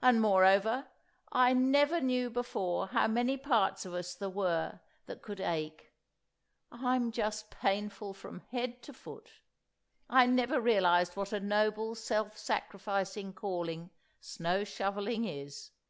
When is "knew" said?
2.00-2.30